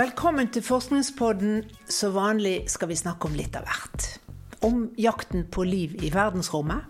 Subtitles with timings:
[0.00, 1.64] Velkommen til Forskningspodden.
[1.92, 4.06] Som vanlig skal vi snakke om litt av hvert.
[4.64, 6.86] Om jakten på liv i verdensrommet.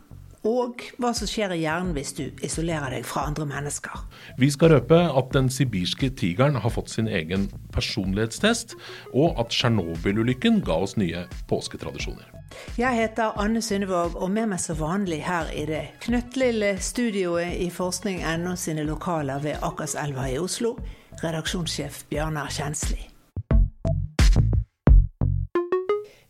[0.47, 4.05] Og hva som skjer i hjernen hvis du isolerer deg fra andre mennesker.
[4.39, 8.77] Vi skal røpe at den sibirske tigeren har fått sin egen personlighetstest,
[9.11, 12.31] og at Tsjernobyl-ulykken ga oss nye påsketradisjoner.
[12.79, 17.69] Jeg heter Anne Synnevåg, og med meg som vanlig her i det knøttlille studioet i
[17.75, 20.77] forskning.no sine lokaler ved Akerselva i Oslo,
[21.21, 23.01] redaksjonssjef Bjørnar Kjensli.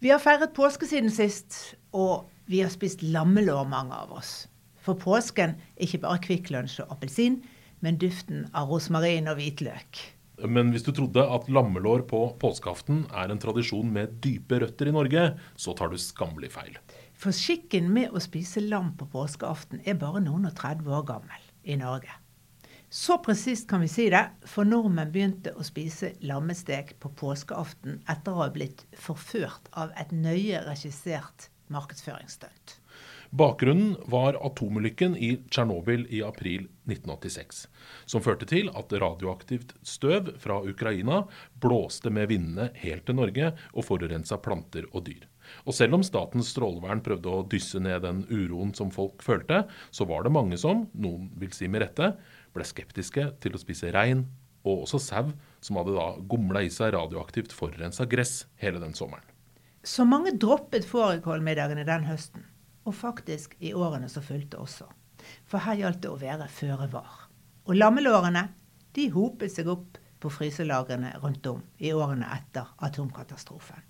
[0.00, 4.48] Vi har feiret påske siden sist, og vi har spist lammelår, mange av oss.
[4.80, 7.42] For påsken er ikke bare Kvikk Lunsj og appelsin,
[7.84, 10.00] men duften av rosmarin og hvitløk.
[10.40, 14.94] Men hvis du trodde at lammelår på påskeaften er en tradisjon med dype røtter i
[14.96, 15.26] Norge,
[15.60, 16.80] så tar du skammelig feil.
[17.20, 21.48] For skikken med å spise lam på påskeaften er bare noen og 30 år gammel
[21.68, 22.19] i Norge.
[22.92, 28.34] Så presist kan vi si det, for nordmenn begynte å spise lammestek på påskeaften etter
[28.34, 32.80] å ha blitt forført av et nøye regissert markedsføringsstunt.
[33.30, 37.60] Bakgrunnen var atomulykken i Tsjernobyl i april 1986,
[38.10, 41.20] som førte til at radioaktivt støv fra Ukraina
[41.62, 45.30] blåste med vindene helt til Norge og forurensa planter og dyr.
[45.62, 49.62] Og selv om Statens strålevern prøvde å dysse ned den uroen som folk følte,
[49.94, 52.16] så var det mange som, noen vil si med rette,
[52.54, 54.26] ble skeptiske til å spise rein
[54.60, 55.32] og også sau,
[55.64, 59.24] som hadde da gomla i seg radioaktivt forurensa gress hele den sommeren.
[59.82, 62.44] Så mange droppet fårikålmiddagene den høsten,
[62.84, 64.88] og faktisk i årene som fulgte også.
[65.48, 67.26] For her gjaldt det å være føre var.
[67.68, 68.48] Og lammelårene
[68.96, 73.80] de hopet seg opp på fryselagrene rundt om i årene etter atomkatastrofen.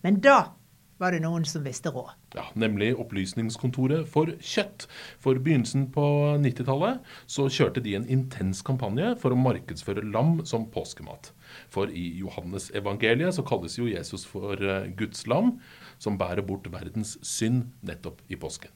[0.00, 0.54] Men da
[1.00, 2.12] var det noen som visste råd.
[2.36, 4.86] Ja, Nemlig Opplysningskontoret for kjøtt.
[5.22, 6.04] For begynnelsen på
[6.42, 11.32] 90-tallet så kjørte de en intens kampanje for å markedsføre lam som påskemat.
[11.72, 15.56] For i Johannes-evangeliet så kalles jo Jesus for eh, Guds lam,
[15.98, 18.72] som bærer bort verdens synd nettopp i påsken.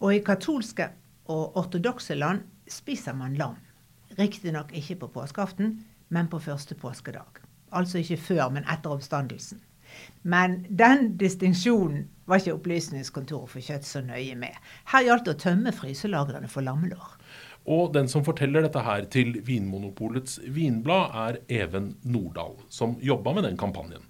[0.00, 0.90] Og i katolske
[1.32, 3.58] og ortodokse land spiser man lam.
[4.16, 7.42] Riktignok ikke på påskeaften, men på første påskedag.
[7.74, 9.60] Altså ikke før, men etter oppstandelsen.
[10.22, 14.54] Men den distinksjonen var ikke Opplysningskontoret for kjøtt så nøye med.
[14.90, 17.14] Her gjaldt det å tømme fryselagrene for lammelår.
[17.66, 23.46] Og den som forteller dette her til Vinmonopolets vinblad, er Even Nordahl, som jobba med
[23.48, 24.04] den kampanjen.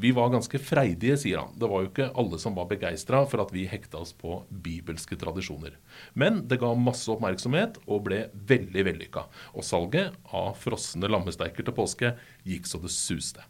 [0.00, 1.54] Vi var ganske freidige, sier han.
[1.58, 5.18] Det var jo ikke alle som var begeistra for at vi hekta oss på bibelske
[5.20, 5.74] tradisjoner.
[6.14, 9.26] Men det ga masse oppmerksomhet og ble veldig vellykka.
[9.56, 12.14] Og salget av frosne lammesteiker til påske
[12.48, 13.44] gikk så det suste.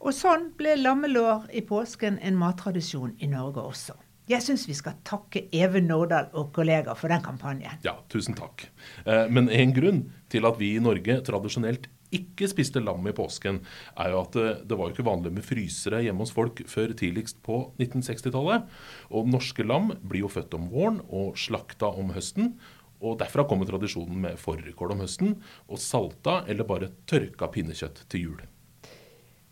[0.00, 3.96] Og sånn ble lammelår i påsken en mattradisjon i Norge også.
[4.30, 7.80] Jeg syns vi skal takke Even Nordahl og kollegaer for den kampanjen.
[7.84, 8.68] Ja, tusen takk.
[9.04, 13.60] Eh, men en grunn til at vi i Norge tradisjonelt ikke spiste lam i påsken,
[13.98, 16.94] er jo at eh, det var jo ikke vanlig med frysere hjemme hos folk før
[16.98, 18.70] tidligst på 1960-tallet.
[19.10, 22.54] Og norske lam blir jo født om våren og slakta om høsten.
[23.00, 28.26] Og Derfra kommer tradisjonen med fårikål om høsten og salta eller bare tørka pinnekjøtt til
[28.28, 28.40] jul.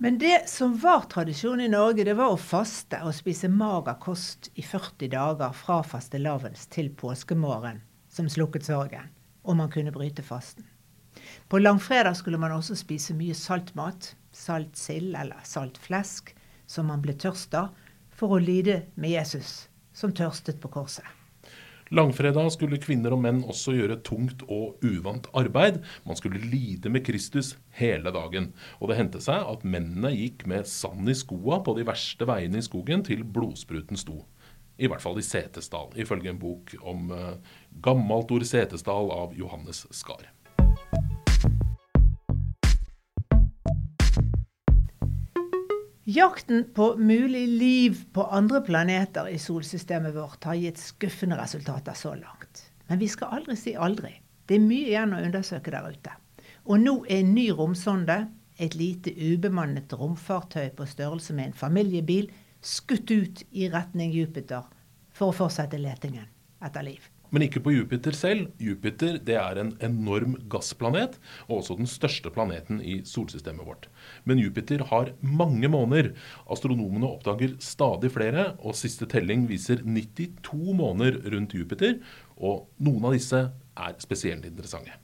[0.01, 4.47] Men det som var tradisjon i Norge, det var å faste og spise mager kost
[4.55, 9.11] i 40 dager fra fastelavns til påskemorgen, som slukket sorgen,
[9.43, 10.69] og man kunne bryte fasten.
[11.51, 16.31] På langfredag skulle man også spise mye saltmat, salt sild eller salt flesk,
[16.71, 17.75] som man ble tørst av,
[18.15, 21.18] for å lide med Jesus, som tørstet på korset.
[21.95, 25.81] Langfredag skulle kvinner og menn også gjøre tungt og uvant arbeid.
[26.05, 28.51] Man skulle lide med Kristus hele dagen.
[28.81, 32.61] Og det hendte seg at mennene gikk med sand i skoa på de verste veiene
[32.61, 34.21] i skogen til blodspruten sto.
[34.79, 37.33] I hvert fall i Setesdal, ifølge en bok om uh,
[37.83, 40.29] gammelt ord Setesdal av Johannes Skar.
[46.09, 52.15] Jakten på mulig liv på andre planeter i solsystemet vårt har gitt skuffende resultater så
[52.17, 52.63] langt.
[52.87, 54.15] Men vi skal aldri si aldri.
[54.49, 56.15] Det er mye igjen å undersøke der ute.
[56.65, 58.17] Og nå er en ny romsonde,
[58.57, 62.33] et lite ubemannet romfartøy på størrelse med en familiebil,
[62.65, 64.65] skutt ut i retning Jupiter
[65.13, 66.25] for å fortsette letingen
[66.65, 67.05] etter liv.
[67.31, 68.49] Men ikke på Jupiter selv.
[68.63, 73.89] Jupiter det er en enorm gassplanet, og også den største planeten i solsystemet vårt.
[74.25, 76.13] Men Jupiter har mange måneder.
[76.51, 81.99] Astronomene oppdager stadig flere, og siste telling viser 92 måneder rundt Jupiter.
[82.39, 83.43] Og noen av disse
[83.79, 84.97] er spesielt interessante.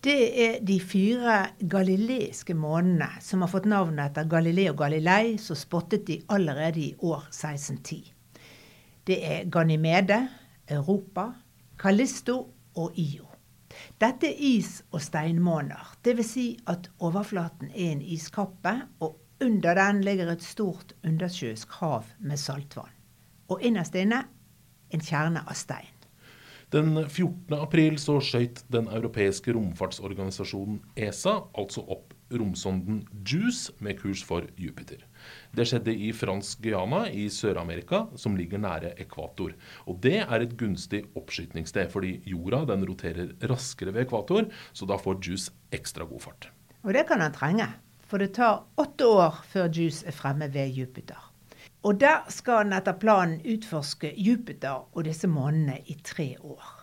[0.00, 1.34] Det er de fire
[1.68, 7.26] galileiske månedene som har fått navnet etter Galileo Galilei, som spottet de allerede i år
[7.28, 7.98] 1610.
[9.04, 10.22] Det er Ganymede,
[10.70, 11.26] Europa,
[11.80, 12.34] Callisto
[12.76, 13.24] og Io.
[14.00, 15.94] Dette er is- og steinmåner.
[16.04, 16.26] Dvs.
[16.26, 22.36] Si at overflaten er en iskappe, og under den ligger et stort undersjøisk hav med
[22.36, 22.92] saltvann.
[23.48, 24.24] Og innerst inne
[24.90, 25.96] en kjerne av stein.
[26.70, 27.56] Den 14.
[27.56, 35.02] april så skøyt den europeiske romfartsorganisasjonen ESA altså opp romsonden JUICE med kurs for Jupiter.
[35.56, 39.54] Det skjedde i fransk Guyana i Sør-Amerika, som ligger nære ekvator.
[39.86, 44.98] Og det er et gunstig oppskytningssted, fordi jorda den roterer raskere ved ekvator, så da
[45.00, 46.50] får JUICE ekstra god fart.
[46.82, 47.66] Og det kan han trenge,
[48.06, 51.30] for det tar åtte år før JUICE er fremme ved Jupiter.
[51.82, 56.80] Og der skal han etter planen utforske Jupiter og disse månene i tre år.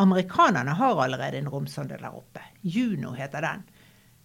[0.00, 2.42] Amerikanerne har allerede en romsonde der oppe.
[2.62, 3.62] Juno heter den.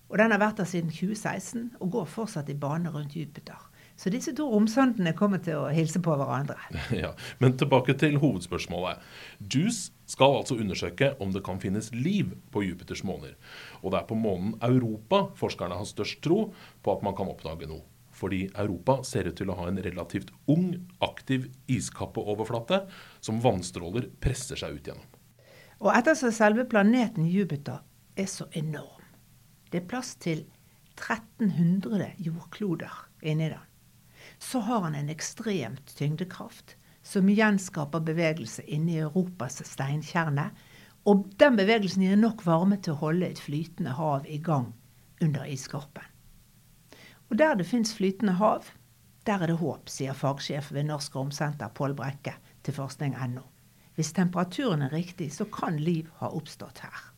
[0.09, 3.57] Og den har vært der siden 2016 og går fortsatt i bane rundt Jupiter.
[3.95, 6.57] Så disse to romsondene kommer til å hilse på hverandre.
[7.03, 9.01] Ja, Men tilbake til hovedspørsmålet.
[9.39, 13.37] JUICE skal altså undersøke om det kan finnes liv på Jupiters måner.
[13.81, 16.49] Og det er på månen Europa forskerne har størst tro
[16.83, 17.85] på at man kan oppdage noe
[18.15, 20.69] fordi Europa ser ut til å ha en relativt ung,
[21.03, 22.85] aktiv iskappeoverflate
[23.19, 25.09] som vannstråler presser seg ut gjennom.
[25.83, 27.83] Og ettersom selve planeten Jupiter
[28.15, 28.94] er så enorm,
[29.71, 30.45] det er plass til
[30.95, 33.63] 1300 jordkloder inni den,
[34.39, 36.75] så har han en ekstremt tyngdekraft
[37.05, 40.49] som igjen skaper bevegelse inni Europas steinkjerne.
[41.05, 44.71] Og den bevegelsen gir nok varme til å holde et flytende hav i gang
[45.21, 46.07] under isskorpen.
[47.29, 48.71] Og der det fins flytende hav,
[49.25, 52.35] der er det håp, sier fagsjef ved Norsk Romsenter Pål Brekke
[52.65, 53.45] til forskning.no.
[53.95, 57.14] Hvis temperaturen er riktig, så kan liv ha oppstått her.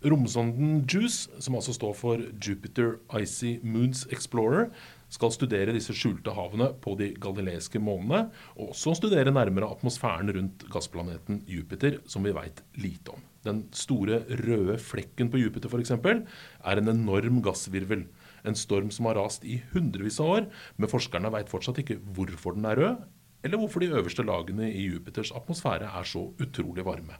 [0.00, 4.70] Romsonden JUICE, som altså står for Jupiter Icy Moons Explorer,
[5.10, 10.64] skal studere disse skjulte havene på de galileiske månene, og også studere nærmere atmosfæren rundt
[10.70, 13.26] gassplaneten Jupiter, som vi veit lite om.
[13.44, 15.92] Den store røde flekken på Jupiter f.eks.
[15.98, 18.06] er en enorm gassvirvel
[18.44, 22.56] en storm som har rast i hundrevis av år, men forskerne veit fortsatt ikke hvorfor
[22.56, 23.04] den er rød,
[23.44, 27.16] eller hvorfor de øverste lagene i Jupiters atmosfære er så utrolig varme.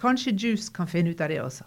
[0.00, 1.66] Kanskje Juice kan finne ut av det også.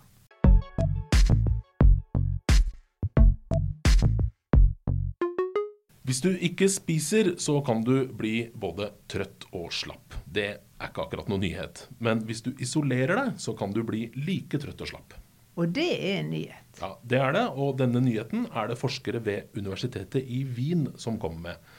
[6.13, 10.13] Hvis du ikke spiser, så kan du bli både trøtt og slapp.
[10.30, 11.88] Det er ikke akkurat noe nyhet.
[12.06, 15.15] Men hvis du isolerer deg, så kan du bli like trøtt og slapp.
[15.57, 16.77] Og det er en nyhet.
[16.83, 17.44] Ja, det er det.
[17.57, 21.74] Og denne nyheten er det forskere ved universitetet i Wien som kommer med.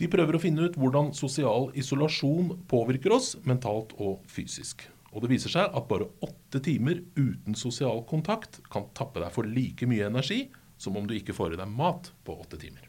[0.00, 4.88] De prøver å finne ut hvordan sosial isolasjon påvirker oss mentalt og fysisk.
[5.12, 9.44] Og det viser seg at bare åtte timer uten sosial kontakt kan tappe deg for
[9.44, 10.46] like mye energi
[10.80, 12.87] som om du ikke får i deg mat på åtte timer.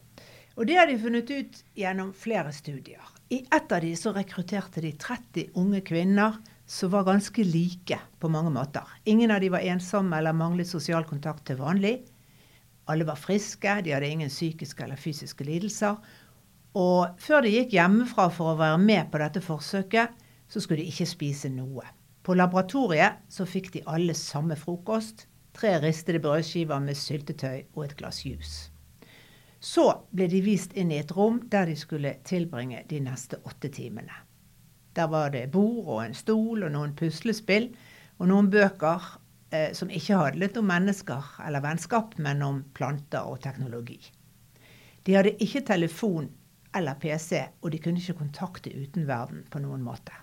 [0.60, 3.00] Og det har de funnet ut gjennom flere studier.
[3.32, 6.34] I ett av de så rekrutterte de 30 unge kvinner
[6.68, 8.84] som var ganske like på mange måter.
[9.08, 11.94] Ingen av de var ensomme eller manglet sosial kontakt til vanlig.
[12.92, 15.96] Alle var friske, de hadde ingen psykiske eller fysiske lidelser.
[16.76, 20.12] Og før de gikk hjemmefra for å være med på dette forsøket,
[20.44, 21.86] så skulle de ikke spise noe.
[22.20, 25.24] På laboratoriet så fikk de alle samme frokost.
[25.56, 28.68] Tre ristede brødskiver med syltetøy og et glass juice.
[29.60, 29.84] Så
[30.16, 34.14] ble de vist inn i et rom der de skulle tilbringe de neste åtte timene.
[34.96, 37.68] Der var det bord og en stol og noen puslespill
[38.18, 39.04] og noen bøker
[39.52, 44.00] eh, som ikke handlet om mennesker eller vennskap, men om planter og teknologi.
[45.04, 46.32] De hadde ikke telefon
[46.76, 50.14] eller PC, og de kunne ikke kontakte utenverden på noen måte.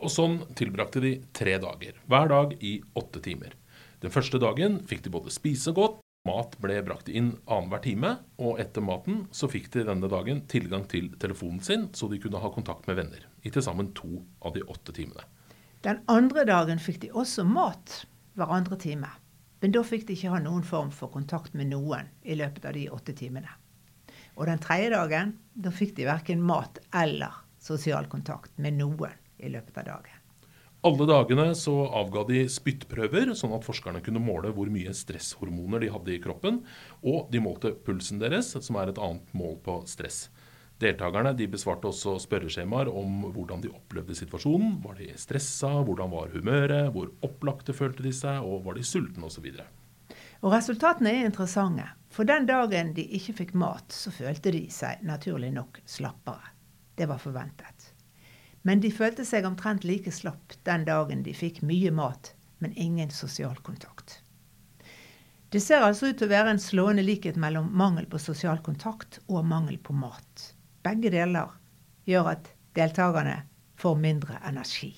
[0.00, 3.56] Og sånn tilbrakte de tre dager, hver dag i åtte timer.
[4.00, 8.12] Den første dagen fikk de både spise godt, mat ble brakt inn annenhver time,
[8.42, 12.42] og etter maten så fikk de denne dagen tilgang til telefonen sin, så de kunne
[12.42, 15.24] ha kontakt med venner i til sammen to av de åtte timene.
[15.80, 18.02] Den andre dagen fikk de også mat
[18.36, 19.08] hver andre time.
[19.60, 22.76] Men da fikk de ikke ha noen form for kontakt med noen i løpet av
[22.76, 23.48] de åtte timene.
[24.36, 29.52] Og den tredje dagen da fikk de verken mat eller sosial kontakt med noen i
[29.52, 30.19] løpet av dagen.
[30.80, 35.90] Alle dagene så avga de spyttprøver, sånn at forskerne kunne måle hvor mye stresshormoner de
[35.92, 36.62] hadde i kroppen.
[37.04, 40.30] Og de målte pulsen deres, som er et annet mål på stress.
[40.80, 44.78] Deltakerne de besvarte også spørreskjemaer om hvordan de opplevde situasjonen.
[44.80, 49.28] Var de stressa, hvordan var humøret, hvor opplagte følte de seg, og var de sultne
[49.28, 49.50] osv.
[50.40, 51.84] Og Resultatene er interessante.
[52.08, 56.56] For den dagen de ikke fikk mat, så følte de seg naturlig nok slappere.
[56.96, 57.79] Det var forventet.
[58.62, 63.10] Men de følte seg omtrent like slapp den dagen de fikk mye mat, men ingen
[63.10, 64.20] sosial kontakt.
[65.50, 69.18] Det ser altså ut til å være en slående likhet mellom mangel på sosial kontakt
[69.26, 70.44] og mangel på mat.
[70.86, 71.56] Begge deler
[72.06, 73.40] gjør at deltakerne
[73.80, 74.92] får mindre energi.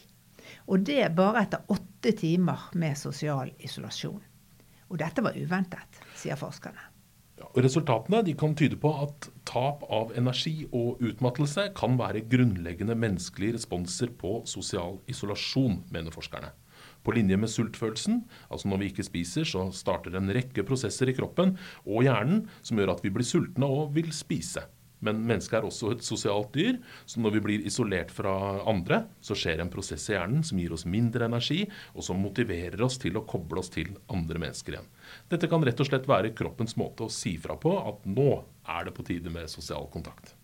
[0.68, 4.20] Og det bare etter åtte timer med sosial isolasjon.
[4.92, 6.91] Og dette var uventet, sier forskerne.
[7.58, 14.12] Resultatene kan tyde på at tap av energi og utmattelse kan være grunnleggende menneskelige responser
[14.18, 16.52] på sosial isolasjon, mener forskerne.
[17.02, 21.16] På linje med sultfølelsen, altså når vi ikke spiser, så starter en rekke prosesser i
[21.16, 24.62] kroppen og hjernen som gjør at vi blir sultne og vil spise.
[25.02, 26.78] Men mennesket er også et sosialt dyr,
[27.10, 28.34] så når vi blir isolert fra
[28.70, 31.64] andre, så skjer en prosess i hjernen som gir oss mindre energi,
[31.96, 34.92] og som motiverer oss til å koble oss til andre mennesker igjen.
[35.32, 38.30] Dette kan rett og slett være kroppens måte å si fra på at nå
[38.70, 40.36] er det på tide med sosial kontakt.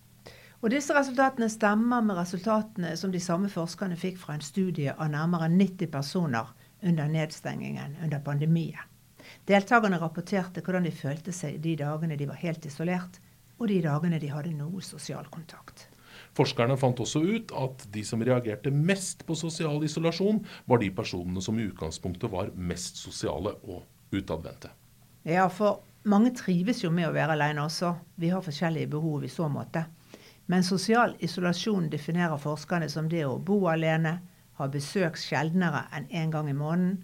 [0.58, 5.12] Og disse resultatene stemmer med resultatene som de samme forskerne fikk fra en studie av
[5.12, 6.50] nærmere 90 personer
[6.82, 8.82] under nedstengingen under pandemien.
[9.46, 13.20] Deltakerne rapporterte hvordan de følte seg de dagene de var helt isolert,
[13.58, 15.88] og de dagene de hadde noe sosial kontakt.
[16.36, 21.42] Forskerne fant også ut at de som reagerte mest på sosial isolasjon, var de personene
[21.42, 23.84] som i utgangspunktet var mest sosiale og
[24.14, 24.70] utadvendte.
[25.28, 27.94] Ja, for mange trives jo med å være alene også.
[28.16, 29.84] Vi har forskjellige behov i så måte.
[30.48, 34.18] Men sosial isolasjon definerer forskerne som det å bo alene,
[34.58, 37.02] ha besøk sjeldnere enn én en gang i måneden,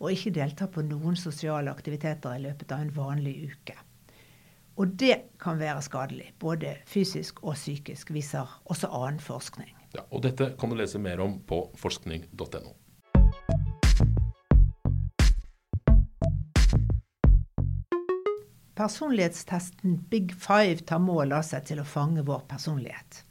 [0.00, 3.76] og ikke delta på noen sosiale aktiviteter i løpet av en vanlig uke.
[4.76, 9.70] Og det kan være skadelig, både fysisk og psykisk, viser også annen forskning.
[9.96, 12.74] Ja, og dette kan du lese mer om på forskning.no.
[18.76, 23.22] Personlighetstesten Big Five tar mål av seg til å fange vår personlighet.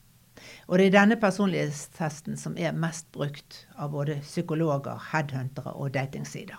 [0.66, 6.58] Og det er denne personlighetstesten som er mest brukt av både psykologer, headhuntere og datingsider.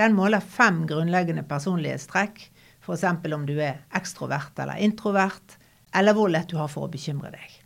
[0.00, 2.40] Den måler fem grunnleggende personlighetstrekk,
[2.84, 3.04] f.eks.
[3.34, 5.56] om du er ekstrovert eller introvert,
[5.94, 7.60] eller hvor lett du har for å bekymre deg.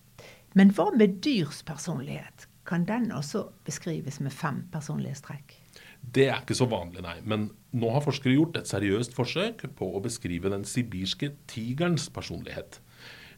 [0.55, 2.47] Men hva med dyrs personlighet?
[2.69, 5.55] Kan den også beskrives med fem personlighetstrekk?
[6.01, 7.17] Det er ikke så vanlig, nei.
[7.25, 12.81] Men nå har forskere gjort et seriøst forsøk på å beskrive den sibirske tigerens personlighet.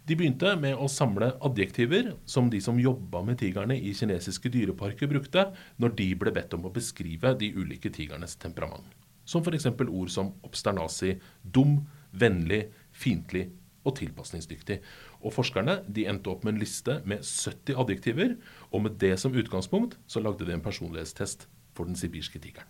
[0.09, 5.11] De begynte med å samle adjektiver som de som jobba med tigerne i kinesiske dyreparker
[5.11, 5.51] brukte
[5.83, 8.89] når de ble bedt om å beskrive de ulike tigernes temperament.
[9.31, 9.69] Som f.eks.
[9.71, 11.79] ord som obsternasi, dum,
[12.11, 13.47] vennlig, fiendtlig
[13.87, 14.81] og tilpasningsdyktig.
[15.23, 18.35] Og Forskerne de endte opp med en liste med 70 adjektiver,
[18.71, 21.47] og med det som utgangspunkt så lagde de en personlighetstest
[21.77, 22.69] for den sibirske tigeren.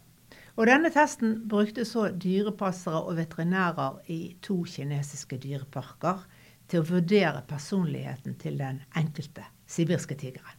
[0.59, 6.27] Og Denne testen brukte så dyrepassere og veterinærer i to kinesiske dyreparker
[6.69, 10.59] til å vurdere personligheten til den enkelte sibirske tigeren.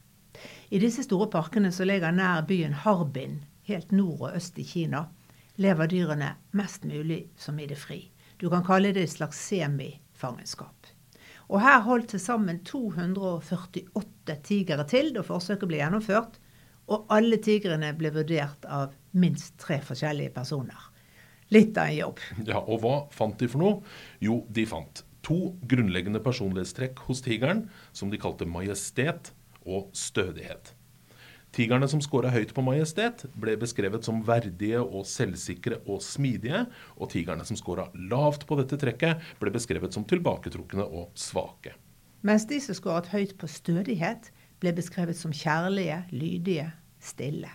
[0.72, 5.05] I disse store parkene som ligger nær byen Harbin, helt nord og øst i Kina,
[5.61, 8.03] lever dyrene mest mulig som i det fri.
[8.41, 10.89] Du kan kalle det et slags semifangenskap.
[11.51, 16.39] Og her holdt til sammen 248 tigere til da forsøket ble gjennomført,
[16.91, 20.89] og alle tigrene ble vurdert av minst tre forskjellige personer.
[21.51, 22.19] Litt av en jobb.
[22.47, 23.81] Ja, Og hva fant de for noe?
[24.23, 30.73] Jo, de fant to grunnleggende personlighetstrekk hos tigeren, som de kalte majestet og stødighet.
[31.51, 36.63] Tigerne som scora høyt på majestet, ble beskrevet som verdige og selvsikre og smidige.
[36.96, 41.75] Og tigerne som scora lavt på dette trekket, ble beskrevet som tilbaketrukne og svake.
[42.24, 44.29] Mens de som skåret høyt på stødighet,
[44.62, 46.70] ble beskrevet som kjærlige, lydige,
[47.01, 47.50] stille.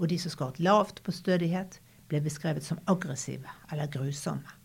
[0.00, 1.78] Og de som skåret lavt på stødighet,
[2.10, 4.56] ble beskrevet som aggressive eller grusomme.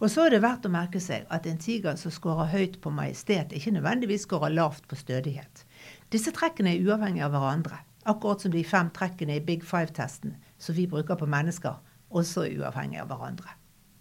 [0.00, 2.92] Og så er det verdt å merke seg at en tiger som skårer høyt på
[2.94, 5.66] majestet, ikke nødvendigvis skårer lavt på stødighet.
[6.08, 10.76] Disse trekkene er uavhengige av hverandre, akkurat som de fem trekkene i Big Five-testen som
[10.76, 11.76] vi bruker på mennesker,
[12.08, 13.52] også er uavhengige av hverandre.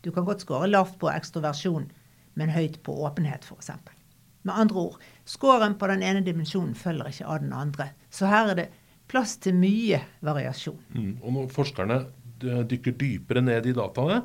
[0.06, 1.90] Du kan godt skåre lavt på ekstroversjon,
[2.40, 3.74] men høyt på åpenhet, f.eks.
[4.48, 7.90] Med andre ord, scoren på den ene dimensjonen følger ikke av den andre.
[8.14, 8.68] Så her er det
[9.12, 10.80] plass til mye variasjon.
[10.96, 11.18] Mm.
[11.20, 12.00] Og når forskerne
[12.40, 14.22] dykker dypere ned i dataene,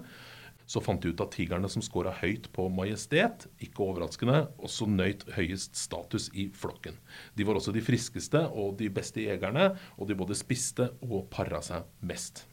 [0.66, 5.26] så fant de ut at tigerne som scora høyt på majestet, ikke overraskende, også nøyt
[5.36, 6.96] høyest status i flokken.
[7.36, 11.62] De var også de friskeste og de beste jegerne, og de både spiste og para
[11.64, 12.46] seg mest.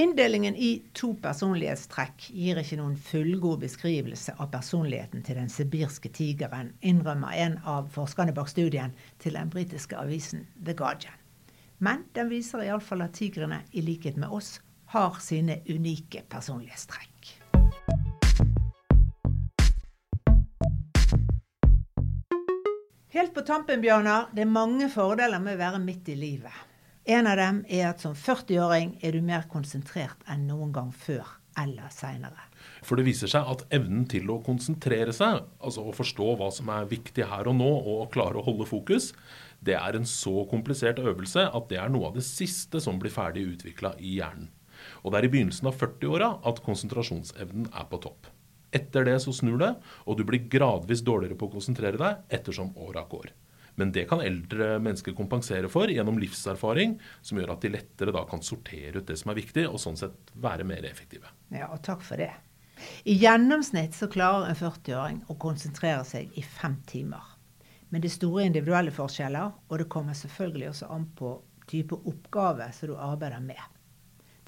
[0.00, 6.70] Inndelingen i to personlighetstrekk gir ikke noen fullgod beskrivelse av personligheten til den sibirske tigeren,
[6.80, 11.18] innrømmer en av forskerne bak studien til den britiske avisen The Guardian.
[11.82, 14.54] Men den viser iallfall at tigrene, i likhet med oss,
[14.92, 17.32] har sine unike personlighetstrekk.
[23.12, 26.54] Helt på tampen, Bjørnar, det er mange fordeler med å være midt i livet.
[27.04, 31.26] En av dem er at som 40-åring er du mer konsentrert enn noen gang før
[31.58, 32.46] eller seinere.
[32.86, 36.70] For det viser seg at evnen til å konsentrere seg, altså å forstå hva som
[36.72, 39.10] er viktig her og nå, og klare å holde fokus,
[39.60, 43.12] det er en så komplisert øvelse at det er noe av det siste som blir
[43.12, 44.48] ferdig utvikla i hjernen.
[45.02, 48.30] Og det er i begynnelsen av 40-åra at konsentrasjonsevnen er på topp.
[48.72, 49.74] Etter det så snur det,
[50.08, 53.32] og du blir gradvis dårligere på å konsentrere deg ettersom åra går.
[53.80, 58.24] Men det kan eldre mennesker kompensere for gjennom livserfaring, som gjør at de lettere da
[58.28, 61.30] kan sortere ut det som er viktig, og sånn sett være mer effektive.
[61.52, 62.32] Ja, og takk for det.
[63.08, 67.22] I gjennomsnitt så klarer en 40-åring å konsentrere seg i fem timer.
[67.92, 71.36] Men det er store individuelle forskjeller, og det kommer selvfølgelig også an på
[71.70, 73.60] type oppgave som du arbeider med.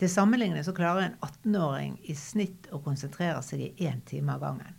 [0.05, 4.43] Til sammenligning så klarer en 18-åring i snitt å konsentrere seg i én time av
[4.43, 4.75] gangen.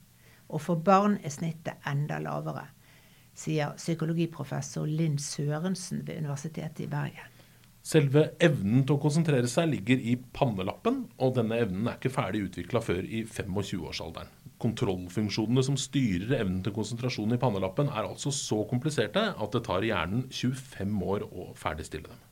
[0.53, 2.67] Og for barn er snittet enda lavere,
[3.33, 7.31] sier psykologiprofessor Linn Sørensen ved Universitetet i Bergen.
[7.81, 12.43] Selve evnen til å konsentrere seg ligger i pannelappen, og denne evnen er ikke ferdig
[12.51, 14.29] utvikla før i 25-årsalderen
[14.61, 19.83] kontrollfunksjonene som styrer evnen til konsentrasjon i pannelappen, er altså så kompliserte at det tar
[19.89, 22.23] hjernen 25 år å ferdigstille dem.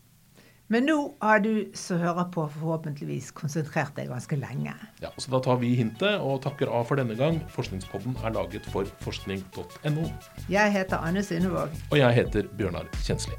[0.73, 4.73] Men nå har du som hører på, forhåpentligvis konsentrert deg ganske lenge.
[5.03, 7.37] Ja, så Da tar vi hintet og takker av for denne gang.
[7.53, 10.07] Forskningspodden er laget for forskning.no.
[10.49, 11.77] Jeg heter Anne Synnevåg.
[11.91, 13.37] Og jeg heter Bjørnar Kjensli.